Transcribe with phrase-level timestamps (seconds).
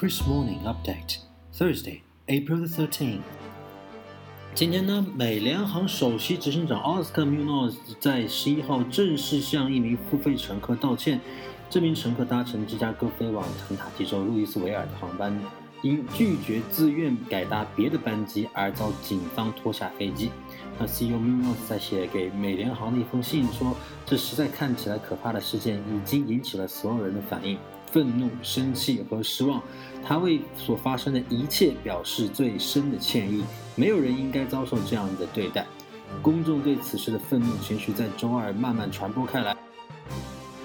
[0.00, 1.18] Chris Morning Update,
[1.52, 3.20] Thursday, April the 13th.
[4.54, 11.20] 今天呢，美联航首席执行长 Oscar Munoz 在十一号正式向一名付费乘客道歉。
[11.68, 15.38] 这名乘客搭乘芝加哥飞往肯塔基州路易斯维尔的航班，
[15.82, 20.30] 因拒绝自愿改搭别的班机而遭警方拖下飞机。
[20.78, 23.76] 那 CEO Munoz 在写给美联航的一封信说
[24.06, 27.58] ：“这实在看起来可怕的事件已经引起了所有人的反应。”
[27.92, 29.62] 愤怒、生气和失望，
[30.04, 33.44] 他为所发生的一切表示最深的歉意。
[33.76, 35.66] 没有人应该遭受这样的对待。
[36.20, 39.56] 公众对此事的愤怒情绪在周二慢慢传播开来。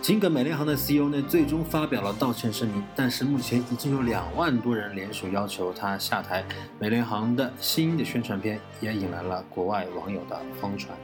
[0.00, 6.44] 尽管美联航的 CEO 呢最终发表了道歉声明，但是目前已经有两万多人联署要求他下台。
[6.78, 10.96] 美联航的新的宣传片也引来了国外网友的疯传。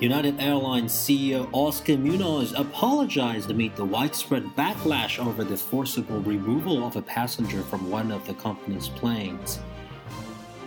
[0.00, 6.96] United Airlines CEO Oscar Munoz apologized amid the widespread backlash over the forcible removal of
[6.96, 9.60] a passenger from one of the company's planes.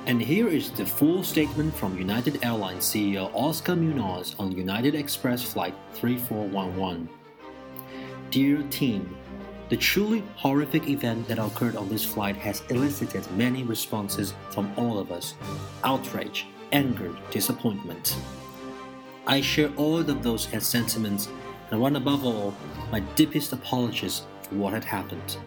[0.05, 5.43] And here is the full statement from United Airlines CEO Oscar Munoz on United Express
[5.43, 7.09] Flight 3411.
[8.31, 9.17] Dear team,
[9.69, 14.97] the truly horrific event that occurred on this flight has elicited many responses from all
[14.97, 15.33] of us
[15.83, 18.15] outrage, anger, disappointment.
[19.29, 21.27] I share all of those sentiments
[21.69, 22.55] and want above all
[22.93, 25.37] my deepest apologies for what had happened.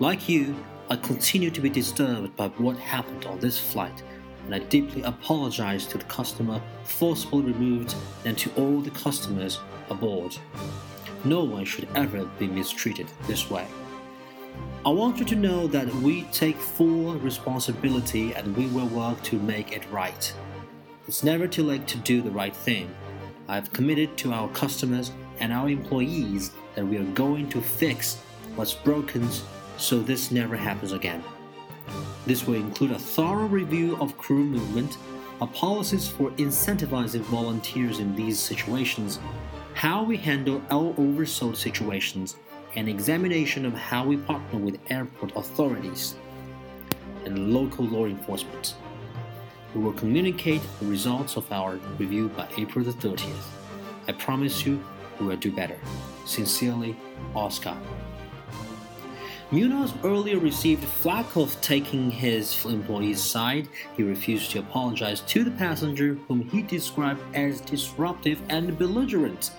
[0.00, 0.56] Like you,
[0.90, 4.02] I continue to be disturbed by what happened on this flight,
[4.44, 10.36] and I deeply apologize to the customer forcibly removed and to all the customers aboard.
[11.24, 13.68] No one should ever be mistreated this way.
[14.84, 19.38] I want you to know that we take full responsibility and we will work to
[19.38, 20.34] make it right.
[21.06, 22.92] It's never too late to do the right thing.
[23.48, 28.16] I've committed to our customers and our employees that we are going to fix
[28.56, 29.28] what's broken
[29.76, 31.22] so this never happens again.
[32.26, 34.96] This will include a thorough review of crew movement,
[35.40, 39.20] our policies for incentivizing volunteers in these situations,
[39.74, 42.36] how we handle our oversold situations,
[42.76, 46.16] and examination of how we partner with airport authorities
[47.24, 48.74] and local law enforcement.
[49.74, 53.34] We will communicate the results of our review by April the 30th.
[54.06, 54.82] I promise you
[55.18, 55.76] we will do better.
[56.26, 56.96] Sincerely,
[57.34, 57.76] Oscar.
[59.50, 63.68] Munoz earlier received flack of taking his employee's side.
[63.96, 69.50] He refused to apologize to the passenger, whom he described as disruptive and belligerent.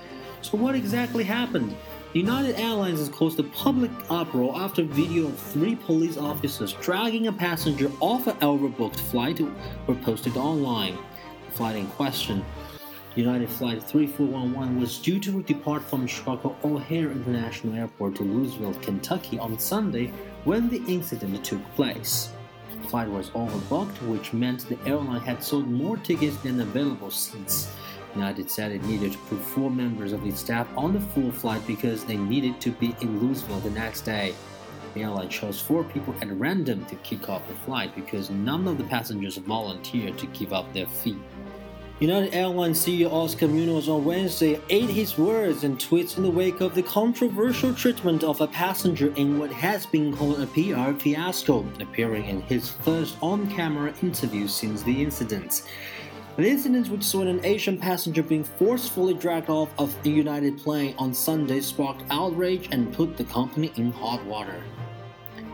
[0.41, 1.75] So, what exactly happened?
[2.15, 7.33] United Airlines has caused a public uproar after video of three police officers dragging a
[7.33, 9.41] passenger off an overbooked flight
[9.85, 10.97] were posted online.
[11.47, 12.45] The flight in question,
[13.15, 19.37] United Flight 3411, was due to depart from Chicago O'Hare International Airport to Louisville, Kentucky
[19.37, 20.13] on Sunday
[20.45, 22.31] when the incident took place.
[22.81, 27.75] The flight was overbooked, which meant the airline had sold more tickets than available seats.
[28.15, 31.65] United said it needed to put four members of its staff on the full flight
[31.67, 34.33] because they needed to be in Louisville the next day.
[34.93, 38.77] The airline chose four people at random to kick off the flight because none of
[38.77, 41.17] the passengers volunteered to give up their fee.
[41.99, 46.59] United Airlines CEO Oscar Munoz on Wednesday ate his words and tweets in the wake
[46.59, 51.65] of the controversial treatment of a passenger in what has been called a PR fiasco,
[51.79, 55.61] appearing in his first on camera interview since the incident.
[56.38, 60.94] The incident which saw an Asian passenger being forcefully dragged off of a United plane
[60.97, 64.62] on Sunday sparked outrage and put the company in hot water.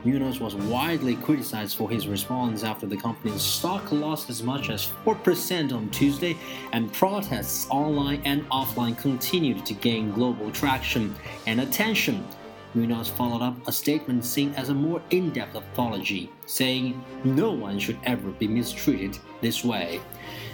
[0.03, 4.87] Munoz was widely criticized for his response after the company's stock lost as much as
[5.05, 6.35] 4% on Tuesday,
[6.73, 11.15] and protests online and offline continued to gain global traction
[11.45, 12.25] and attention.
[12.73, 17.77] Munoz followed up a statement seen as a more in depth apology, saying, No one
[17.77, 19.99] should ever be mistreated this way.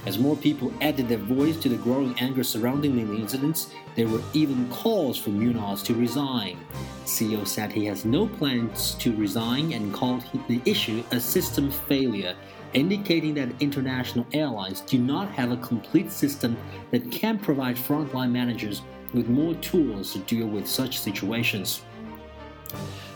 [0.08, 4.22] As more people added their voice to the growing anger surrounding the incidents, there were
[4.34, 6.58] even calls for Munoz to resign.
[7.06, 12.36] CEO said he has no plans to resign and called the issue a system failure,
[12.74, 16.58] indicating that international airlines do not have a complete system
[16.92, 18.82] that can provide frontline managers
[19.14, 21.82] with more tools to deal with such situations.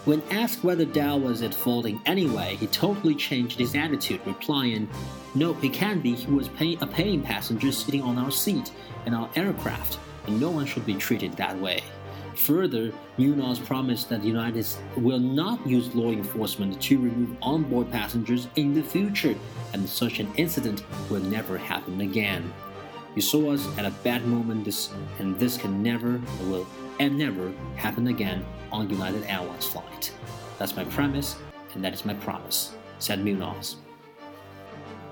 [0.05, 4.21] When asked whether Dao was at fault in any way, he totally changed his attitude,
[4.25, 4.89] replying,
[5.35, 6.15] No, he can't be.
[6.15, 8.71] He was pay- a paying passenger sitting on our seat
[9.05, 11.81] in our aircraft, and no one should be treated that way.
[12.35, 14.65] Further, Munoz promised that the United
[14.95, 19.35] will not use law enforcement to remove onboard passengers in the future,
[19.73, 22.51] and such an incident will never happen again.
[23.13, 26.65] You saw us at a bad moment, this, and this can never, will,
[26.99, 30.13] and never happen again on United Airlines flight.
[30.57, 31.35] That's my premise,
[31.73, 33.75] and that is my promise, said Munoz.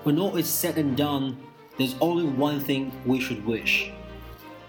[0.04, 1.38] When all is said and done,
[1.78, 3.92] there's only one thing we should wish.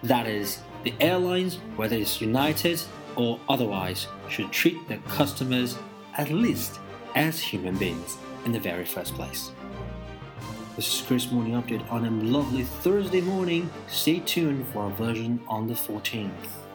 [0.03, 2.83] That is, the airlines, whether it's United
[3.15, 5.79] or otherwise, should treat their customers
[6.17, 6.81] at least
[7.15, 9.53] as human beings in the very first place.
[10.81, 13.69] This is Kris Morning Update on a lovely Thursday morning.
[13.87, 16.69] Stay tuned for our version on the 14th.